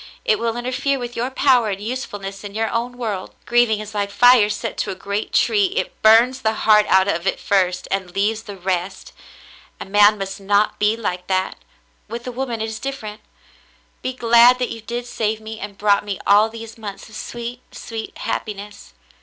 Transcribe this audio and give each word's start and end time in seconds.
It 0.25 0.39
will 0.39 0.57
interfere 0.57 0.97
with 0.97 1.15
your 1.15 1.29
power 1.29 1.69
and 1.69 1.79
usefulness 1.79 2.43
in 2.43 2.55
your 2.55 2.71
own 2.71 2.97
world. 2.97 3.35
Grieving 3.45 3.79
is 3.79 3.93
like 3.93 4.09
fire 4.09 4.49
set 4.49 4.75
to 4.79 4.89
a 4.89 4.95
great 4.95 5.31
tree. 5.31 5.65
It 5.75 6.01
burns 6.01 6.41
the 6.41 6.53
heart 6.65 6.87
out 6.87 7.07
of 7.07 7.27
it 7.27 7.39
first, 7.39 7.87
and 7.91 8.15
leaves 8.15 8.41
the 8.41 8.57
rest. 8.57 9.13
A 9.79 9.85
man 9.85 10.17
must 10.17 10.39
not 10.41 10.79
be 10.79 10.97
like 10.97 11.27
that. 11.27 11.57
With 12.07 12.25
a 12.25 12.31
woman 12.31 12.61
it 12.61 12.65
is 12.67 12.79
different. 12.79 13.21
Be 14.01 14.11
glad 14.13 14.57
that 14.57 14.71
you 14.71 14.81
did 14.81 15.05
save 15.05 15.39
me 15.39 15.59
and 15.59 15.77
brought 15.77 16.03
me 16.03 16.17
all 16.25 16.49
these 16.49 16.79
months 16.79 17.07
of 17.07 17.13
sweet, 17.15 17.61
sweet 17.71 18.17
happiness. 18.17 18.93